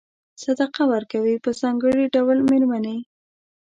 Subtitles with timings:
[0.43, 2.97] صدقه ورکوي په ځانګړي ډول مېرمنې.